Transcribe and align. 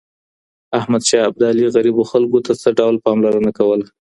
احمد 0.79 1.01
شاه 1.09 1.25
ابدالي 1.29 1.65
غریبو 1.75 2.03
خلګو 2.11 2.39
ته 2.45 2.51
څه 2.61 2.69
ډول 2.79 2.95
پاملرنه 3.05 3.51
کوله؟ 3.57 3.85